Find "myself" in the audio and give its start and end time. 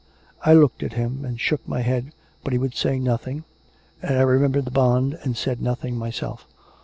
5.95-6.47